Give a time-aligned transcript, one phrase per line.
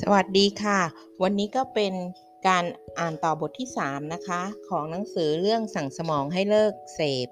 [0.00, 0.80] สวัสดีค่ะ
[1.22, 1.92] วันนี้ก็เป็น
[2.48, 2.64] การ
[2.98, 7.26] อ่านต่อบทที่ 3 นะคะ ของหนังสือเรื่องสั่งสมองให้เลิกเสพ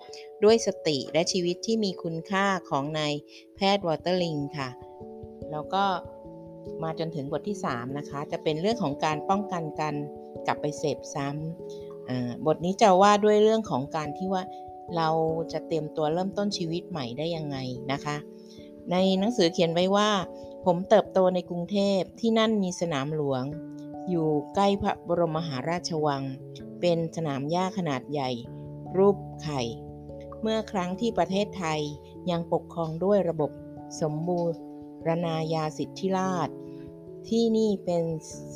[0.44, 3.12] ด้วยสติและชีวิตที่มีคุณค่าของนาย
[3.56, 4.68] แพทย์วอเตอร์ลิงค่ะ
[5.50, 5.84] แล้วก็
[6.82, 9.94] มาจนถึงบทที่ 3 นะคะ จะเป็นเรื่องของการป้องกันการ
[10.46, 14.42] กลับไปเสพซ้ำบทนี้จะว่าด้วยเรื่องของการที่ว่า
[14.96, 15.08] เรา
[15.52, 17.56] จะเตรียมตัวเริ่มต้นชีวิตใหม่ได้ยังไง
[17.92, 18.16] นะคะ
[18.90, 20.08] ในหนังสือเขียนไว้ว่า
[20.64, 23.44] ผมเติบโตในกรุงเทพที่นั่นมีสนามหลวง
[24.08, 26.22] อยู่ใกล้พระบรมมหาราชวัง
[26.80, 28.30] เป็นสนามหญ้าขนาดใหญ่
[28.96, 29.60] รูปไข่
[30.40, 31.80] เมื่อครั้งที่ประเทศไทย
[32.30, 33.50] ยังปกครองด้วยระบบ
[34.00, 34.42] สมบู
[35.06, 36.48] รณาญาสิทธิราช
[37.28, 38.02] ที่นี่เป็น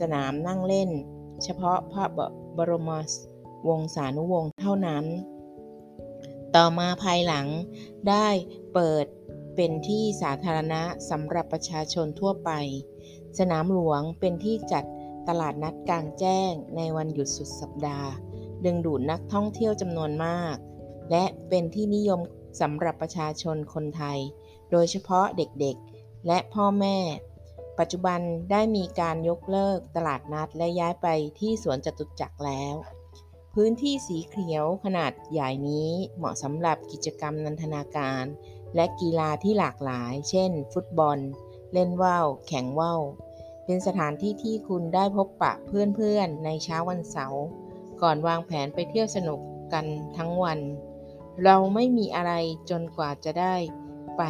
[0.00, 0.90] สนามนั่งเล่น
[1.42, 2.04] เฉพาะพระ
[2.56, 2.90] บรม
[3.68, 5.04] วงศานุวงศ์เท่านั้น
[6.54, 7.46] ต่อมาภายหลัง
[8.08, 8.28] ได้
[8.74, 9.04] เปิด
[9.54, 12.50] เป็นที่สาธารณะสำหรับประชาชนทั่วไป
[13.38, 14.84] สนามหลวงเป็นที่จัด
[15.28, 18.10] ตลาดนัดกลางแจ้งในวันหยุดสุดสัปดาห์
[18.64, 20.56] ดึงดูดนักท่องเที่ยวจำนวนมาก
[21.10, 22.20] และเป็นที่นิยม
[22.60, 24.18] สำหรับประชาชนคนไทย
[24.70, 26.96] โดยเฉพาะเด็กๆ และพ่อแม่
[27.78, 31.06] ปัจจุบันได้มีการยกเลิกตลาดนัดและย้ายไป
[31.38, 32.74] ที่สวนจตุจักรแล้ว
[33.54, 38.24] พื้นที่สีเขียวขนาดใหญ่นี้เหมาะสำหรับกิจกรรมนันทนาการ
[38.74, 41.18] และกีฬาที่หลากหลาย เช่น ฟุตบอล
[41.72, 43.02] เล่นว่าว แข่งว่าว
[43.64, 47.44] เป็นสถานที่ที่คุณได้พบปะเพื่อนๆ ในเช้าวันเสาร์
[48.02, 49.40] ก่อนวางแผนไปเที่ยวสนุก
[49.72, 49.84] กัน
[50.16, 50.58] ทั้งวัน
[51.44, 52.32] เราไม่มีอะไร
[52.70, 53.54] จนกว่าจะได้
[54.18, 54.22] ไป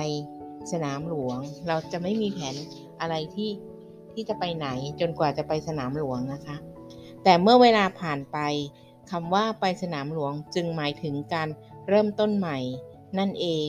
[0.73, 2.55] สนามหลวง เราจะไม่มีแผน
[3.01, 3.51] อะไรที่
[4.13, 4.69] ที่จะไปไหน
[5.01, 6.57] จนกว่าจะไปสนามหลวงนะคะ
[7.23, 8.39] แต่เมื่อเวลาผ่านไป
[9.11, 11.49] คำว่าไปสนามหลวงจึงหมายถึงการ
[11.89, 12.59] เริ่มต้นใหม่
[13.19, 13.69] นั่นเอง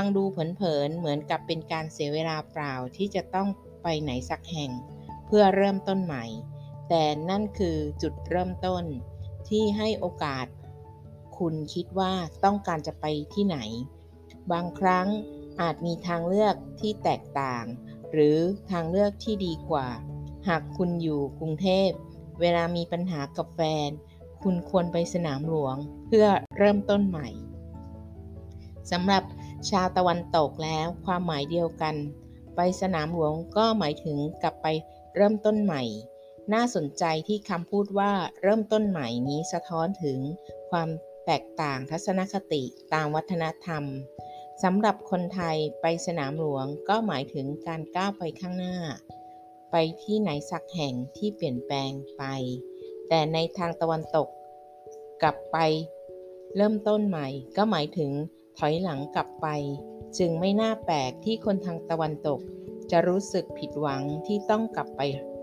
[0.00, 3.48] ฟังดูเผินๆ เหมือนกับเป็นการเสียเวลาเปล่าที่จะต้อง
[3.82, 4.70] ไปไหนสักแห่ง
[5.26, 6.24] เพื่อเริ่มต้นใหม่
[6.88, 8.84] แต่นั่นคือจุดเริ่มต้น
[9.48, 10.46] ที่ให้โอกาส
[11.38, 12.12] คุณคิดว่า
[12.44, 13.58] ต้องการจะไปที่ไหน
[14.52, 15.06] บางครั้ง
[15.60, 17.64] อาจมีทางเลือกที่แตกต่าง
[18.12, 18.36] หรือ
[18.70, 19.88] ทางเลือกที่ดีกว่า
[20.48, 21.88] หากคุณอยู่กรุงเทพ
[22.40, 23.90] เวลามีปัญหากับแฟน
[24.42, 25.76] คุณควรไปสนามหลวง
[26.06, 26.26] เพื่อ
[26.56, 27.28] เริ่มต้นใหม่
[28.90, 29.22] สำหรับ
[29.70, 31.96] ชาวตะวันตกแล้วความหมายเดียวกัน
[32.56, 34.66] ไปสนามหลวงก็หมายถึงกลับไป
[35.14, 35.82] เริ่มต้นใหม่
[36.52, 38.12] น่าสนใจที่คำพูดว่า
[38.42, 40.18] เริ่มต้นใหม่นี้สะท้อนถึง
[40.70, 40.88] ความ
[41.26, 42.62] แตกต่างทัศนคติ
[42.94, 43.84] ตามวัฒนธรรม
[44.62, 48.76] สำหรับคนไทยไปสนามหลวงก็หมายถึงการก้าวไปข้างหน้า
[49.70, 52.22] ไปที่ไหนสักแห่งที่เปลี่ยนแปลงไป
[53.08, 54.28] แต่ในทางตะวันตก
[55.22, 55.56] กลับไป
[56.56, 58.12] เริ่มต้นใหม่ก็หมายถึง
[58.58, 59.46] ถอยหลังกลับไป
[60.18, 62.40] จึงไม่น่าแปลกที่คนทางตะวันตก
[62.90, 65.00] จะรู้สึกผิดหวังที่ต้องกลับไป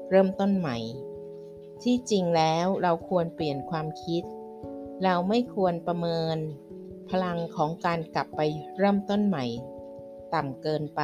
[0.09, 0.77] เริ่มต้นใหม่
[1.83, 4.23] ที่จริงแล้วเราควรเปลี่ยนความคิด
[5.03, 6.37] เราไม่ควรประเมิน
[7.09, 8.41] พลังของการกลับไป
[8.77, 9.45] เริ่มต้นใหม่
[10.33, 11.01] ต่ำเกินไป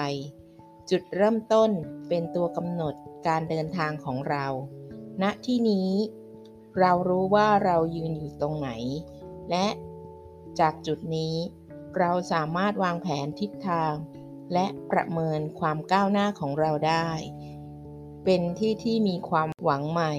[0.90, 1.70] จุดเริ่มต้น
[2.08, 2.94] เป็นตัวกำหนด
[3.28, 4.46] การเดินทางของเรา
[5.22, 5.90] ณที่นี้
[6.80, 8.70] เรารู้ว่าเรายืนอยู่ตรงไหน
[9.50, 9.68] และ
[10.60, 11.36] จากจุดนี้
[11.98, 13.94] เราสามารถวางแผนทิศทาง
[14.54, 17.10] และประเมินความก้าวหน้าของเราได้
[18.26, 20.14] เป็นที่ที่มีความหวังใหม่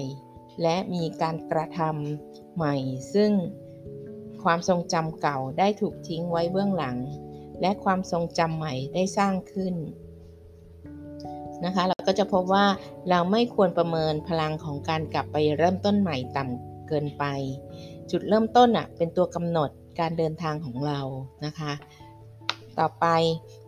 [0.61, 2.75] และมีการกระทำใหม่
[3.13, 3.31] ซึ่ง
[4.43, 6.97] ความทรงจำเก่าได้ถูกทิ้งไว้เบื้องหลัง
[7.61, 9.75] และความทรงจำใหม่ได้สร้างขึ้น
[11.65, 12.65] นะคะเราก็จะพบว่า
[13.09, 17.23] เราไม่ควรประเมินพลังของการกลับไปเริ่มต้นใหม่ต่ำเกินไป
[18.11, 19.69] จุดเริ่มต้นอะเป็นตัวกำหนด
[19.99, 20.99] การเดินทางของเรา
[21.45, 21.73] นะคะ
[22.79, 23.05] ต่อไป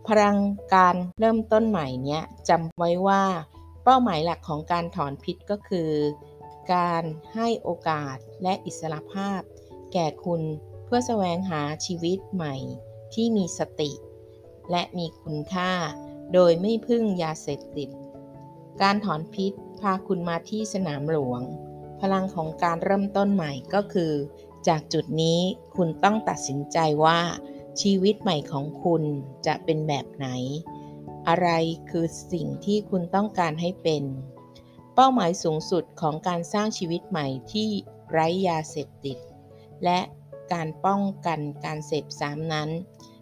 [0.07, 0.38] พลัง
[0.75, 3.23] การเริ่มต้นใหม่เนี้ยจำไว้ว่า
[3.84, 5.91] เป้าหมายหลักของการถอนพิษก็คือ
[6.73, 9.41] การให้โอกาสและอิสรภาพ
[9.94, 10.41] แก่คุณ
[10.85, 12.56] เพื่อแสวงหาชีวิตใหม่
[13.13, 13.91] ที่มีสติ
[14.72, 15.72] และมีคุณค่า
[16.33, 17.89] โดยไม่พึ่งยาเสพติด
[18.81, 19.51] การถอนพิษ
[19.81, 21.42] พาคุณมาที่สนามหลวง
[22.01, 24.13] พลังของการเริ่มต้นใหม่ก็คือ
[24.68, 25.39] จากจุดนี้
[25.75, 27.19] คุณต้องตัดสินใจว่า
[27.81, 29.04] ชีวิตใหม่ของคุณ
[29.45, 30.27] จะเป็นแบบไหน
[31.27, 31.50] อะไร
[31.89, 34.04] คือสิ่งที่คุณต้องการให้เป็น
[34.95, 37.69] เป้าหมายสูงสุดของการสร้างชีวิตใหม่ที่
[38.12, 39.18] ไร้ยาเสพติด
[39.83, 40.00] และ
[40.54, 42.69] การป้องกันการเสพซ้ำนั้น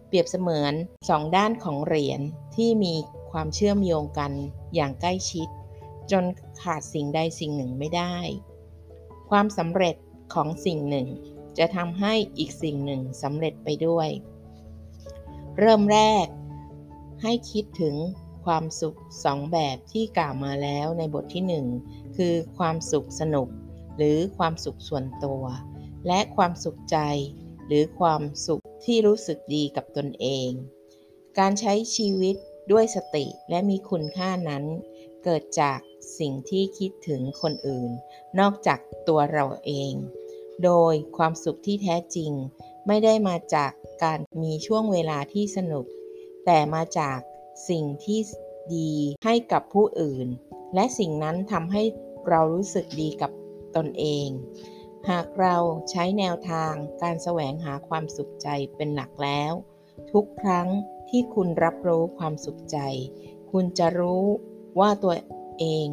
[0.06, 0.74] เปรียบเสมือน
[1.08, 2.20] สองด้านของเหรียญ
[2.56, 2.94] ที่มี
[3.30, 4.32] ความเชื่อมโยงกัน
[4.74, 5.48] อย่างใกล้ชิด
[6.10, 6.24] จน
[6.62, 8.16] ขาดสิ่งใดสิ่งหนึ่งไม่ได้
[9.30, 9.96] ความสำเร็จ
[10.34, 11.08] ของสิ่งหนึ่ง
[11.58, 14.08] จะทำให้อีกสิ่งหนึ่งสำเร็จไปด้วย
[15.58, 16.26] เริ่มแรก
[17.22, 17.96] ให้คิดถึง
[18.44, 21.66] ความสุขสองแบบที่กล่าวมาแล้วในบทที่หนึ่ง
[22.16, 23.48] คือความสุขสนุก
[23.96, 25.42] หรือความสุขส่วนตัว
[26.06, 26.98] และความสุขใจ
[27.66, 30.50] หรือความสุขที่รู้สึกดีกับตนเอง
[31.38, 32.36] การใช้ชีวิต
[32.72, 34.64] ด้วยสติและมีคุณค่านั้น
[35.24, 35.78] เกิดจาก
[36.18, 37.90] สิ่งที่คิดถึงคนอื่น
[38.38, 38.78] นอกจาก
[39.08, 39.92] ตัวเราเอง
[40.64, 42.32] โดยความสุขที่แท้จริง
[42.86, 43.72] ไม่ได้มาจาก
[44.02, 45.86] การมีช่วงเวลาที่สนุก
[46.44, 47.18] แต่มาจาก
[47.68, 48.20] สิ่งที่
[48.74, 48.92] ดี
[49.24, 50.26] ให้กับผู้อื่น
[50.74, 51.82] และสิ่งนั้นทำให้
[52.28, 53.30] เรารู้สึกดีกับ
[53.76, 54.28] ตนเอง
[55.10, 55.56] หากเรา
[55.90, 59.52] ใช้แนวทางการแสวงหาความสุขใจเป็นหลักแล้ว
[60.12, 60.68] ทุกครั้ง
[61.08, 62.78] ที่คุณรับรู้ความสุขใจ
[63.52, 64.24] คุณจะรู้
[64.80, 65.14] ว่าตัว
[65.58, 65.86] เอง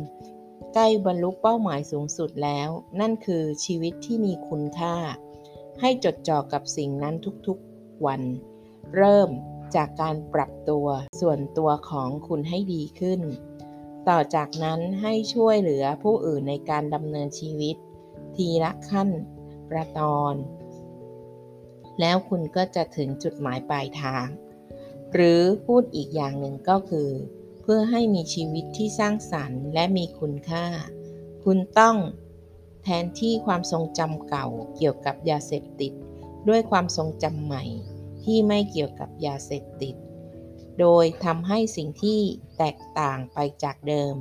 [0.74, 2.70] ใกล้บรรลุเป้าหมายสูงสุดแล้ว
[3.00, 4.96] นั่นคือชีวิตที่มีคุณค่า
[5.82, 7.16] ให้จดจ่อกับสิ่งนั้น
[7.48, 8.22] ทุกๆวัน
[8.96, 9.30] เริ่ม
[9.76, 10.88] จากการปรับตัว
[11.22, 13.22] ส่วนตัวของคุณให้ดีขึ้น
[14.10, 17.76] ต่อจากนั้นให้ช่วยเหลือผู้อื่นในการดำเนินชีวิต
[18.36, 19.10] ทีละขั้น
[19.70, 20.36] ประตอน
[22.00, 24.26] แล้วคุณก็จะถึงจุดหมายปลายทาง
[25.14, 27.10] หรือพูดอีกอย่างหนึ่งก็คือ
[27.72, 30.66] พื่อให้มีชีวิตที่สร้างสรรค์และมีคุณค่า
[31.44, 31.98] คุณต้อง
[32.84, 35.94] แทนที่ความทรงจำเก่าเกี่ยวกับยาเสพติด
[36.50, 37.64] ด้วยความทรงจำใหม่
[38.24, 39.96] ที่ไม่เกี่ยวกับยาเสพติด
[40.80, 42.20] โดยทำให้สิ่งที่
[42.58, 44.16] แตกต่างไปจากเดิม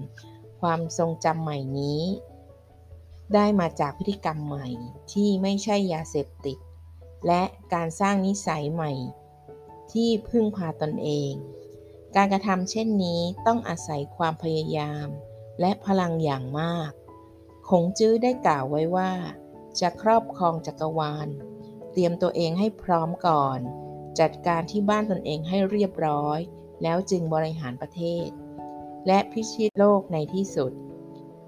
[0.60, 2.02] ความทรงจำใหม่นี้
[3.34, 4.66] ได้มาจากพฤติกรรมใหม่
[5.12, 6.58] ที่ไม่ใช่ยาเสพติด
[7.26, 7.42] และ
[7.74, 8.92] การสร้างนิสัยใหม่
[9.92, 11.34] ที่พึ่งพาตนเอง
[12.16, 15.06] การกระทำเช่นนี้ต้องอาศัยความพยายาม
[15.60, 16.90] และพลังอย่างมาก
[17.68, 19.12] คงจื้อได้กล่าวไว้ว่า
[19.80, 21.28] จะครอบครองจักรวาล
[21.92, 23.58] เตรียมตัวเองให้พร้อมก่อน
[24.20, 26.38] จัดการที่บ้านตนเองให้เรียบร้อย
[26.82, 28.28] แล้วจึงบริหารประเทศ
[29.06, 30.72] และพิชิตโลกในที่สุด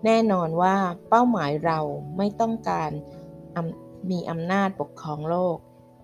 [0.05, 0.77] แน่นอนว่า
[1.09, 1.81] เป้าหมายเรา
[2.17, 2.91] ไม่ต้องการ
[4.11, 5.57] มีอำนาจปกครองโลก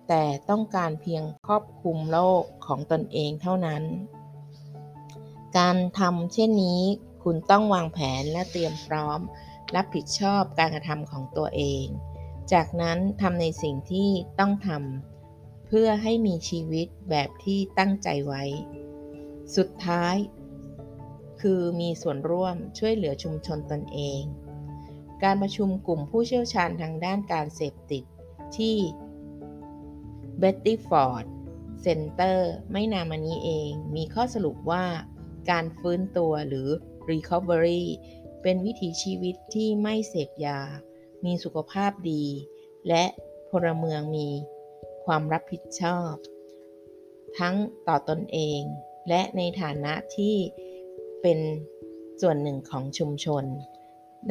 [0.09, 3.83] แต่ต้องการเพียงครอบคุมโลกของตนเองเท่านั้น
[5.57, 6.81] การทำเช่นนี้
[7.23, 9.19] คุณต้องวางแผนและเตรียมพร้อม
[9.75, 11.85] รับผิดชอบการกระทำของตัวเอง
[12.53, 14.09] จากนั้นทำในสิ่งที่
[14.39, 18.43] ต้องทำเพื่อให้มีชีวิตแบบที่ตั้งใจไว้
[19.55, 20.15] สุดท้าย
[21.41, 24.21] คือมีส่วนร่วมช่วยเหลือชุมชนตนเอง
[25.23, 28.03] การประชุมกลุ่มผู้เชี่ยวชาญทางด้านการเสพติด
[28.57, 28.75] ที่
[30.39, 31.25] Betty Ford
[31.81, 34.85] Center ไม่นานมานี้เองมีข้อสรุปว่า
[35.49, 36.69] การฟื้นตัวหรือ
[37.09, 37.83] Recovery
[38.41, 40.59] เป็นวิถีชีวิตที่ไม่เสพยา
[41.25, 42.25] มีสุขภาพดี
[42.87, 43.03] และ
[43.51, 44.29] พลเมืองมี
[45.05, 46.13] ความรับผิดชอบ
[47.39, 47.55] ทั้ง
[47.87, 48.61] ต่อตอนเอง
[49.09, 50.35] และในฐานะที่
[51.21, 51.39] เป็น
[52.21, 53.45] ส่วนหนึ่งของชุมชน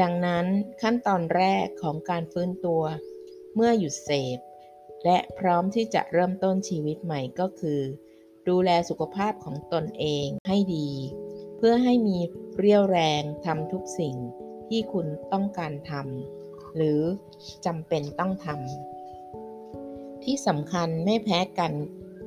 [0.01, 0.47] ดังนั้น
[0.83, 2.83] ขั้นตอนแรกของการฟื้นตัว
[3.55, 4.39] เมื่อหยุดเสพ
[5.05, 7.81] และพร้อมที่จะเริ่มต้นชีวิตใหม่ก็คือ
[8.49, 10.89] ดูแลสุขภาพของตนเองให้ดี
[11.57, 12.19] เพื่อให้มี
[12.59, 14.17] เรี่ยวแรงทำทุกสิ่ง
[14.69, 17.01] ที่คุณต้องการทำหรือ
[17.67, 21.73] จำเป็นต้องทำที่สำคัญไม่แพ้กัน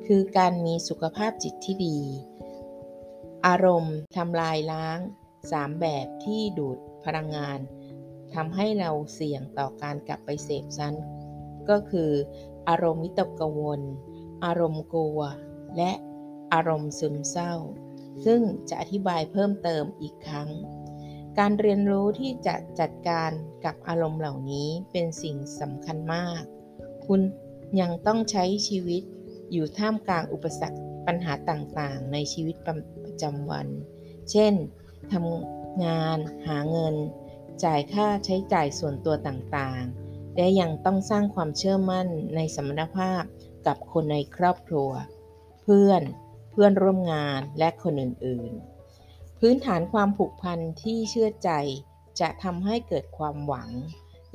[0.07, 1.99] คือการมีสุขภาพจิตที่ดี
[3.47, 4.99] อารมณ์ทำลายล้าง
[5.51, 7.59] สามแบบที่ดูดพลังงาน
[8.33, 12.11] ทำให้เราเสี่ยงต่อการกลับไปเสพซ้ำก็คือ
[12.69, 13.81] อารมณ์วิตกกังวล
[14.45, 15.19] อารมณ์กลัว
[15.77, 15.91] และ
[16.53, 17.53] อารมณ์ซึมเศร้า
[18.25, 20.49] ซึ่งจะอธิบายเพิ่มเติมอีกครั้ง
[21.37, 23.31] การเรียนรู้ที่จะจัดการ
[23.65, 26.41] กับอารมณ์เหล่านี้เป็นสิ่งสำคัญมาก
[27.05, 27.21] คุณ
[27.79, 29.01] ยังต้องใช้ชีวิต
[29.51, 32.55] อยู่ท่ามกลางอุปสรรคปัญหาต่างๆ ในชีวิต
[33.05, 33.67] ประจำวัน
[34.31, 34.53] เช่น
[35.11, 36.95] ทำงานหาเงิน
[37.63, 43.23] จ่ายค่าใช้จ่ายส่วนตัวต่างๆ และยังต้องสร้างความเชื่อมั่นในสมรรถภาพ
[43.67, 44.91] กับคนในครอบครัว
[45.61, 46.01] เพื่อน
[46.61, 51.49] พื่อนร่วมงานและคนอื่นๆ พื้นฐานความผูกพันที่เชื่อใจ
[52.19, 53.69] จะทำให้เกิดความหวัง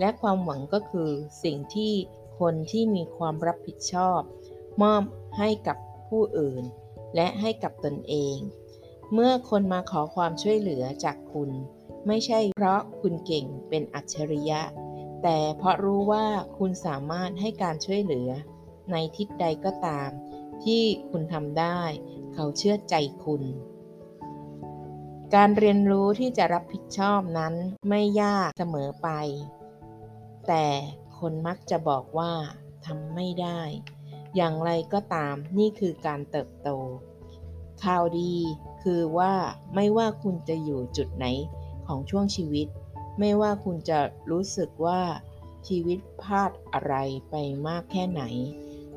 [0.01, 1.11] และความหวังก็คือ
[1.45, 1.93] สิ่งที่
[2.41, 4.21] คนที่มีความรับผิดชอบ
[4.83, 5.03] มอบ
[5.39, 5.77] ให้กับ
[6.09, 6.63] ผู้อื่น
[7.15, 8.37] และให้กับตนเอง
[9.13, 11.51] เมื่อคนมาขอความช่วยเหลือจากคุณ
[12.07, 14.61] ไม่ใช่เพราะคุณเก่งเป็นอัจฉริยะ
[15.23, 16.27] แต่เพราะรู้ว่า
[16.59, 18.31] คุณสามารถให้การช่วยเหลือ
[18.93, 20.11] ในทิศใดก็ตาม
[20.65, 21.81] ที่คุณทำได้
[22.35, 22.95] เขาเชื่อใจ
[23.25, 23.43] คุณ
[25.35, 27.55] การเรียนรู้ที่จะรับผิดชอบนั้น
[27.89, 29.09] ไม่ยากเสมอไป
[30.47, 30.67] แต่
[31.19, 32.33] คนมักจะบอกว่า
[32.87, 33.61] ทำไม่ได้
[34.37, 36.69] อย่างไรก็ตามนี่คือการเติบโต
[37.85, 38.35] ข่าวดี
[38.83, 39.35] คือว่า
[39.75, 41.27] ไม่ว่าคุณจะอยู่จุดไหน
[41.87, 42.67] ของช่วงชีวิต
[43.19, 43.99] ไม่ว่าคุณจะ
[44.31, 45.01] รู้สึกว่า
[45.69, 46.95] ชีวิตพลาดอะไร
[47.31, 47.35] ไป
[47.67, 48.23] มากแค่ไหน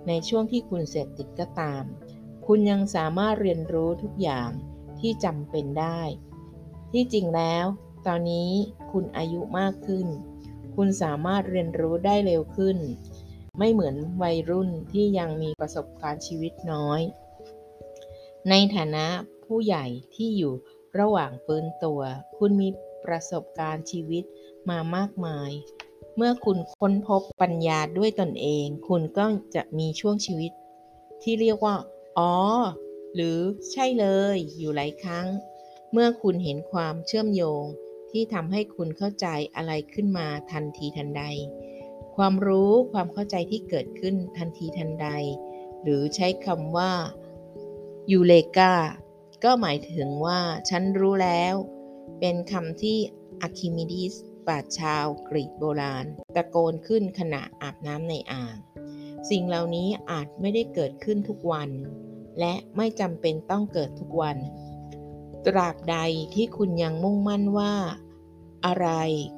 [0.07, 1.83] ในช่วงที่คุณเสพติดก็ตาม
[2.45, 4.49] คุณยังสามารถเรียนรู้ทุกอย่าง
[4.99, 6.01] ที่จำเป็นได้
[6.91, 7.65] ที่จริงแล้ว
[8.07, 8.51] ตอนนี้
[8.91, 10.07] คุณอายุมากขึ้น
[10.75, 12.77] คุณสามารถเรียนรู้ได้เร็วขึ้น
[13.57, 17.01] ไม่เหมือนวัยรุ่นที่ยังมีประสบการณ์ชีวิตน้อย
[18.49, 19.05] ในฐานะ
[19.45, 19.85] ผู้ใหญ่
[20.15, 20.53] ที่อยู่
[20.99, 22.01] ระหว่างฟื้นตัว
[22.37, 22.69] คุณมี
[23.05, 24.23] ประสบการณ์ชีวิต
[24.69, 25.51] มามากมาย
[26.17, 30.51] เมื่อคุณค้นพบปัญญาด้วยตนเอง คุณก็จะมีช่วงชีวิต
[31.21, 31.75] ที่เรียกว่า
[32.17, 32.33] อ๋อ
[33.15, 33.37] หรือ
[33.71, 35.27] ใช่เลย อยู่หลายครั้ง
[35.91, 37.63] เมื่อคุณเห็นความเชื่อมโยง
[38.11, 41.23] ที่ทำให้คุณเข้าใจอะไรขึ้นมาทันทีทันใด
[42.15, 45.07] ความรู้ความเข้าใจที่เกิดขึ้นทันทีทันใด
[45.83, 46.91] หรือใช้คำว่า
[48.11, 48.73] ยูเลกา
[49.43, 51.55] ก็หมายถึงว่า ฉันรู้แล้ว
[52.19, 52.97] เป็นคำที่
[53.41, 54.13] อะคิมิดิส
[54.47, 58.55] ปราชญ์ชาวกรีกโบราณ ตะโกนขึ้นขณะอาบน้ำในอ่าง
[59.29, 61.69] สิ่งเหล่านี้อาจไม่ได้เกิดขึ้นทุกวัน
[62.39, 64.37] และไม่จำเป็นต้องเกิดทุกวัน
[65.45, 65.97] ตราบใด
[66.35, 67.73] ที่คุณยังมุ่งมั่นว่า
[68.65, 68.89] อะไร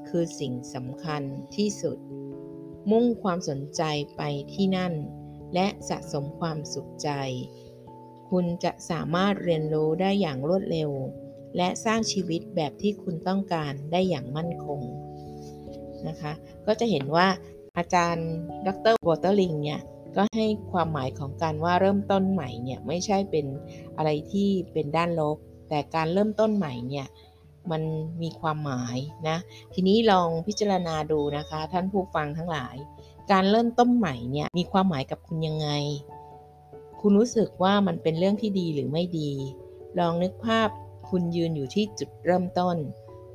[0.07, 1.23] คือสิ่งสำคัญ
[1.55, 1.97] ที่สุด
[2.91, 3.81] มุ่งความสนใจ
[4.17, 4.21] ไป
[4.53, 4.93] ที่นั่น
[5.53, 7.09] และสะสมความสุขใจ
[8.29, 10.91] คุณจะสามารถเรียนรู้ได้อย่างรวดเร็ว
[11.57, 14.81] และสร้างชีวิตแบบที่คุณต้องการได้อย่างมั่นคง
[16.07, 16.33] นะคะ
[16.65, 17.27] ก็จะเห็นว่า
[17.77, 18.29] อาจารย์
[18.67, 19.81] ดรวอเตอร์ลิงเนี่ย
[20.15, 23.45] ก็ให้ความหมายของการว่าเริ่มต้นใหม่เนี่ยไม่ใช่เป็น
[23.97, 25.37] อะไรที่เป็นด้านลบ
[25.69, 27.07] แต่การเริ่มต้นใหม่เนี่ย
[27.71, 27.81] มัน
[28.21, 29.37] มีความหมายนะ
[29.73, 32.75] ทีนี้ลองพิจารณาดูนะคะ ท่านผู้ฟังทั้งหลาย
[33.31, 35.69] การเริ่มต้นใหม่เนี่ยมีความหมายกับคุณยังไง
[37.01, 39.31] คุณรู้สึกว่ามันเป็นเรื่องที่ดีหรือไม่ดี
[39.99, 40.69] ลองนึกภาพ
[41.09, 42.77] คุณยืนอยู่ที่จุดเริ่มต้น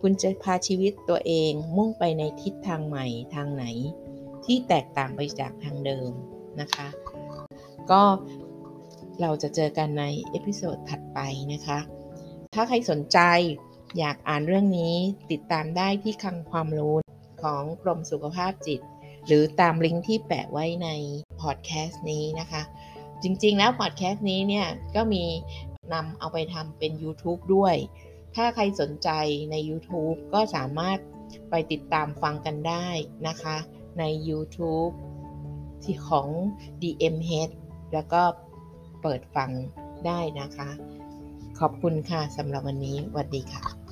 [0.01, 3.65] คุณจะพาชีวิตตัวเองมุ่งไปในทิศทางใหม่ทางไหน
[4.45, 6.11] ที่แตกต่างไปจากทางเดิม
[6.61, 6.89] นะคะ
[7.91, 8.03] ก็
[9.21, 11.19] เราจะเจอกันใน episode ถัดไป
[11.53, 11.79] นะคะ
[12.55, 13.19] ถ้าใครสนใจ
[13.99, 14.95] อยากอ่านเรื่องนี้
[15.31, 16.97] ติดตามได้ที่คลังความรู้
[17.43, 18.81] ของกรมสุขภาพจิต
[19.27, 20.89] หรือตามลิงก์ที่แปะไว้ใน
[21.41, 22.63] พอดแคสต์นี้นะคะ
[23.23, 24.67] จริงๆแล้วพอดแคสต์นี้เนี่ย
[24.97, 25.25] ก็มี
[25.93, 27.77] นำเอาไปทำเป็น YouTube ด้วย
[28.35, 29.09] ถ้าใครสนใจ
[29.51, 30.99] ใน YouTube ก็สามารถ
[31.51, 32.87] ไปติดตามฟังกันได้
[33.29, 33.57] นะคะ
[33.99, 34.93] ใน YouTube
[35.83, 36.29] ที่ของ
[36.83, 37.55] DMH
[37.93, 38.23] แล้วก็
[39.03, 39.51] เปิดฟัง
[40.07, 40.71] ได้นะคะ
[41.59, 43.84] ขอบคุณค่ะสำหรับวันนี้สวัสดีค่ะ